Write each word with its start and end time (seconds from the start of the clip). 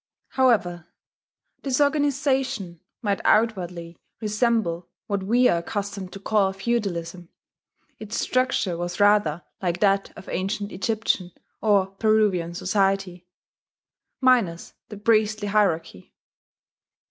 However 0.29 0.87
this 1.61 1.79
organization 1.79 2.79
might 3.03 3.21
outwardly 3.23 3.99
resemble 4.19 4.89
what 5.05 5.21
we 5.21 5.47
are 5.47 5.59
accustomed 5.59 6.11
to 6.13 6.19
call 6.19 6.51
feudalism, 6.53 7.29
its 7.99 8.19
structure 8.19 8.75
was 8.75 8.99
rather 8.99 9.43
like 9.61 9.79
that 9.81 10.11
of 10.17 10.27
ancient 10.29 10.71
Egyptian 10.71 11.33
or 11.61 11.85
Peruvian 11.85 12.55
society, 12.55 13.27
minus 14.19 14.73
the 14.89 14.97
priestly 14.97 15.49
hierarchy. 15.49 16.15